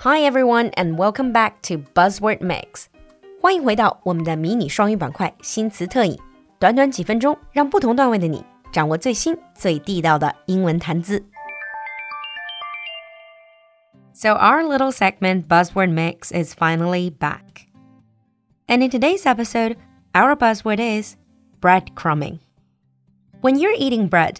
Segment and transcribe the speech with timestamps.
[0.00, 2.86] Hi everyone, and welcome back to Buzzword Mix.
[3.40, 6.18] 欢迎回到我们的迷你双语板块新词特饮，
[6.58, 11.24] 短短几分钟，让不同段位的你掌握最新最地道的英文谈资。
[14.12, 17.66] So our little segment Buzzword Mix is finally back.
[18.66, 19.76] And in today's episode,
[20.12, 21.16] our buzzword is
[21.60, 22.38] breadcrumbing.
[23.42, 24.36] When you're eating bread,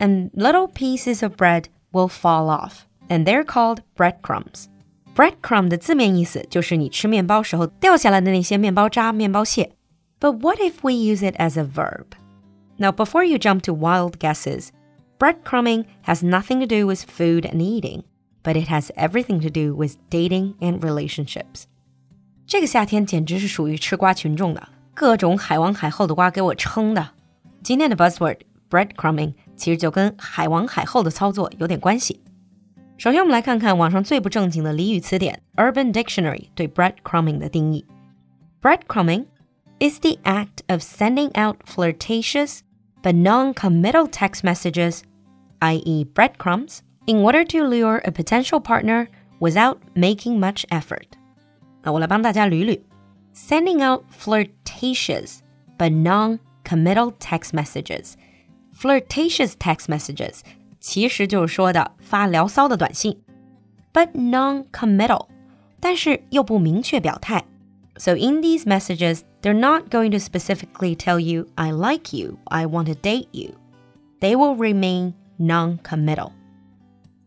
[0.00, 4.68] and little pieces of bread will fall off, and they're called breadcrumbs.
[5.14, 9.72] Breadcrumb 的字面意思就是你吃面包时候掉下来的那些面包渣、面包屑。
[10.20, 12.06] But what if we use it as a verb?
[12.76, 14.68] Now, before you jump to wild guesses,
[15.18, 18.04] breadcrumbing has nothing to do with food and eating,
[18.44, 21.64] but it has everything to do with dating and relationships.
[22.46, 27.10] 这个夏天简直是属于吃瓜群众的，各种海王海后的瓜给我撑的。
[27.62, 28.38] 今天的 buzzword
[28.70, 32.20] breadcrumbing 其实就跟海王海后的操作有点关系。
[33.02, 37.86] 首先，我们来看看网上最不正经的俚语词典 Urban Dictionary 对 breadcrumbing 的定义。
[38.60, 39.26] Breadcrumbing
[39.78, 42.60] is the act of sending out flirtatious
[43.02, 45.02] but non-committal text messages,
[45.60, 49.06] i.e., breadcrumbs, in order to lure a potential partner
[49.38, 51.06] without making much effort.
[51.82, 52.80] 那我来帮大家捋捋：
[53.32, 55.38] sending out flirtatious
[55.78, 58.14] but non-committal text messages.
[58.74, 60.40] Flirtatious text messages
[60.82, 63.18] 其实就是说的发聊骚的短信，
[63.92, 65.26] but non-committal，
[65.80, 67.44] 但是又不明确表态。
[67.96, 72.86] So in these messages, they're not going to specifically tell you I like you, I want
[72.86, 73.54] to date you.
[74.20, 76.32] They will remain non-committal.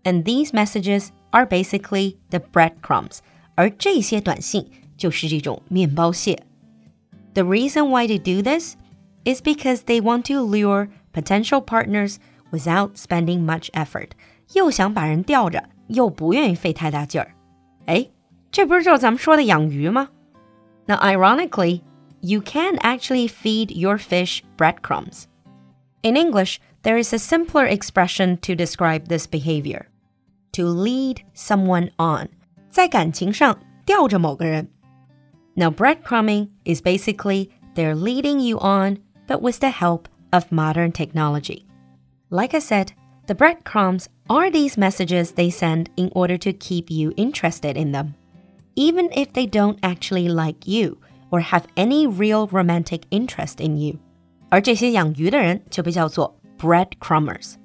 [0.03, 3.19] And these messages are basically the breadcrumbs.
[3.55, 6.43] 而这些短信就是这种面包屑。
[7.33, 8.75] The reason why they do this
[9.23, 12.15] is because they want to lure potential partners
[12.55, 14.09] without spending much effort，
[14.53, 17.33] 又想把人吊着，又不愿意费太大劲儿。
[17.85, 18.09] 哎，
[18.51, 20.09] 这不是就是咱们说的养鱼吗？
[20.87, 21.81] Now, ironically,
[22.21, 25.25] you can actually feed your fish breadcrumbs.
[26.01, 29.85] In English, there is a simpler expression to describe this behavior.
[30.53, 32.29] To lead someone on.
[32.69, 34.69] 在感情上吊着某个人。
[35.53, 38.97] Now, breadcrumbing is basically they're leading you on,
[39.27, 41.64] but with the help of modern technology.
[42.29, 42.93] Like I said,
[43.27, 48.15] the breadcrumbs are these messages they send in order to keep you interested in them,
[48.75, 50.97] even if they don't actually like you
[51.31, 53.99] or have any real romantic interest in you.
[54.49, 57.55] 而这些养鱼的人就被叫做 breadcrumbers.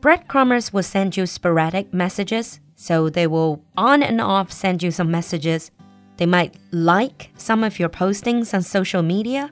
[0.00, 5.10] Breadcrumbers will send you sporadic messages, so they will on and off send you some
[5.10, 5.68] messages.
[6.16, 9.50] They might like some of your postings on social media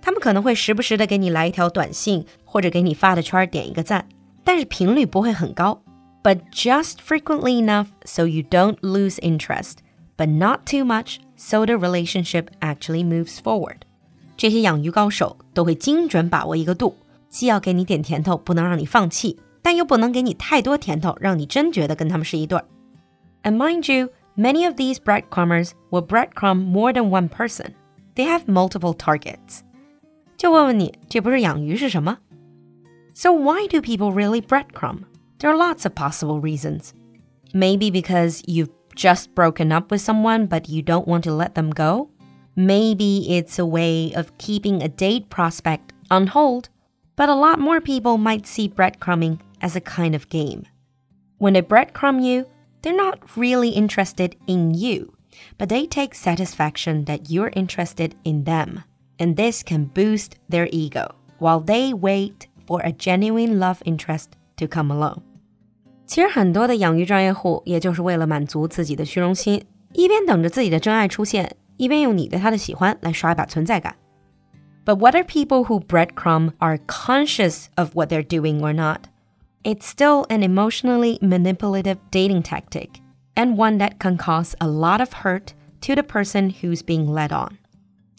[0.00, 4.08] 他们可能会时不时的给你来一条短信，或者给你发的圈点一个赞，
[4.44, 5.82] 但是频率不会很高。
[6.22, 9.78] But just frequently enough so you don't lose interest,
[10.16, 13.78] but not too much so the relationship actually moves forward.
[14.36, 16.96] 这些养鱼高手都会精准把握一个度，
[17.28, 22.64] 既要给你点甜头，不能让你放弃，但又不能给你太多甜头，让你真觉得跟他们是一对儿。
[23.42, 27.74] And mind you, many of these breadcrumbers will breadcrumb more than one person.
[28.14, 29.60] They have multiple targets.
[30.40, 32.18] 就问问你，这不是养鱼是什么？
[33.14, 35.04] So why do people really breadcrumb?
[35.38, 36.92] There are lots of possible reasons.
[37.52, 41.70] Maybe because you've just broken up with someone but you don't want to let them
[41.70, 42.10] go.
[42.54, 46.68] Maybe it's a way of keeping a date prospect on hold.
[47.16, 50.64] But a lot more people might see breadcrumbing as a kind of game.
[51.38, 52.44] When they breadcrumb you,
[52.82, 55.14] they're not really interested in you,
[55.56, 58.84] but they take satisfaction that you're interested in them
[59.20, 64.66] and this can boost their ego while they wait for a genuine love interest to
[64.66, 65.22] come along.
[66.06, 73.96] 其实很多的养鱼专业户，也就是为了满足自己的虚荣心，一边等着自己的真爱出现，一边用你对他的喜欢来刷一把存在感。
[74.84, 79.08] But whether people who breadcrumb are conscious of what they're doing or not,
[79.64, 83.00] it's still an emotionally manipulative dating tactic,
[83.34, 87.32] and one that can cause a lot of hurt to the person who's being led
[87.32, 87.58] on.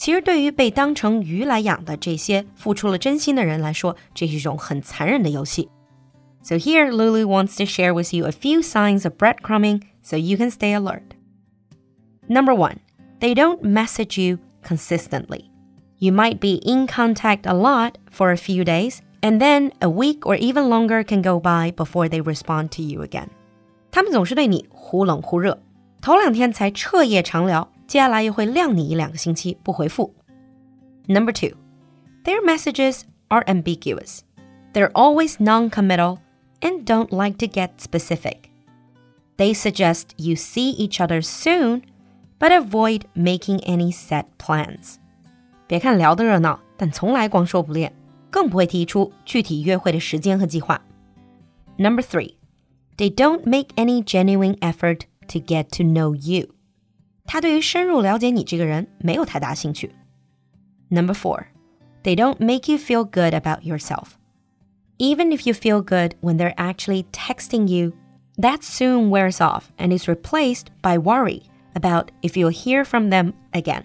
[0.01, 5.69] 其实，对于被当成鱼来养的这些付出了真心的人来说，这是一种很残忍的游戏。
[6.44, 10.51] So here, Lulu wants to share with you a few signs of breadcrumbing so you can
[10.51, 11.01] stay alert.
[12.27, 12.77] Number one,
[13.19, 15.45] they don't message you consistently.
[15.97, 20.19] You might be in contact a lot for a few days, and then a week
[20.27, 23.29] or even longer can go by before they respond to you again.
[23.89, 25.57] 他们总是对你忽冷忽热，
[26.01, 27.67] 头两天才彻夜长聊。
[27.91, 30.13] 接下来又会晾你一两个星期不回复。
[31.07, 31.57] Number two,
[32.23, 34.19] their messages are ambiguous.
[34.73, 36.19] They're always non-committal
[36.61, 38.49] and don't like to get specific.
[39.38, 41.83] They suggest you see each other soon,
[42.39, 44.95] but avoid making any set plans.
[45.67, 47.94] 别看聊得热闹，但从来光说不练，
[48.29, 50.81] 更不会提出具体约会的时间和计划。
[51.77, 52.35] Number three,
[52.97, 56.49] they don't make any genuine effort to get to know you.
[57.25, 59.91] 他对于深入了解你这个人没有太大兴趣。
[60.89, 61.47] Number four,
[62.03, 64.11] they don't make you feel good about yourself.
[64.97, 67.94] Even if you feel good when they're actually texting you,
[68.38, 73.33] that soon wears off and is replaced by worry about if you'll hear from them
[73.51, 73.83] again.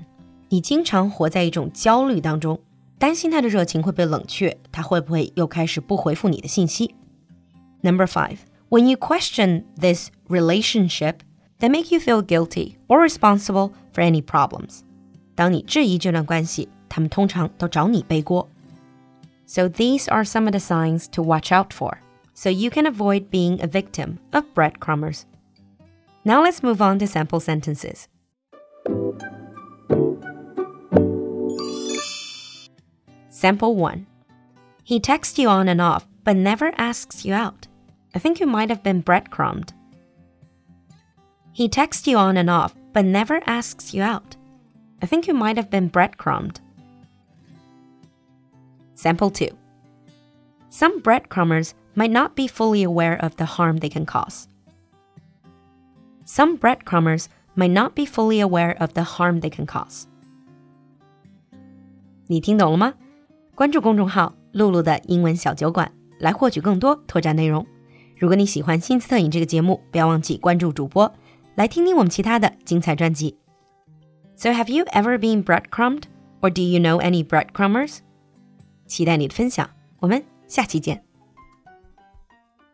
[0.49, 2.61] 你经常活在一种焦虑当中，
[2.99, 6.95] 担心他的热情会被冷却，他会不会又开始不回复你的信息？
[7.83, 8.39] Number five,
[8.69, 11.17] when you question this relationship,
[11.59, 14.83] they make you feel guilty or responsible for any problems.
[15.35, 18.49] 当你质疑这段关系，他们通常都找你背锅。
[19.47, 21.99] So these are some of the signs to watch out for,
[22.35, 25.23] so you can avoid being a victim of breadcrumbers.
[26.25, 28.07] Now let's move on to sample sentences.
[33.29, 34.07] Sample 1.
[34.85, 37.67] He texts you on and off, but never asks you out.
[38.15, 39.73] I think you might have been breadcrumbed.
[41.57, 44.37] He texts you on and off, but never asks you out.
[45.03, 46.61] I think you might have been breadcrumbed.
[48.95, 49.49] Sample 2.
[50.71, 54.47] Some breadcrumbers might not be fully aware of the harm they can cause.
[56.25, 60.05] Some breadcrumbers might not be fully aware of the harm they can cause.
[62.29, 62.95] 你听懂了吗？
[63.55, 67.67] 关注公众号“露露的英文小酒馆”来获取更多拓展内容。
[68.17, 71.13] 如果你喜欢《新斯特影》这个节目，不要忘记关注主播，
[71.58, 73.36] 来听听我们其他的精彩专辑。
[74.36, 76.04] So have you ever been breadcrumbed,
[76.40, 77.98] or do you know any breadcrumbers？
[78.86, 79.68] 期待你的分享，
[80.00, 81.04] 我们下期见。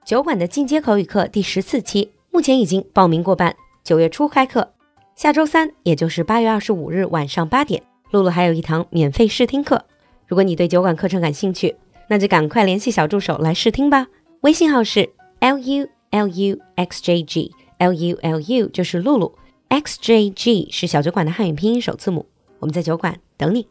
[0.03, 4.73] 酒馆的进阶口语课第十四期目前已经报名过半，九月初开课。
[5.15, 7.81] 下周三，也就是八月二十五日晚上八点，
[8.11, 9.85] 露露还有一堂免费试听课。
[10.27, 11.73] 如果你对酒馆课程感兴趣，
[12.09, 14.07] 那就赶快联系小助手来试听吧。
[14.41, 15.09] 微信号是
[15.39, 17.49] l u l u x j g
[17.83, 19.37] L U L U 就是露露
[19.67, 22.25] ，x j g 是小酒馆的汉语拼音首字母。
[22.59, 23.67] 我们在酒馆等你。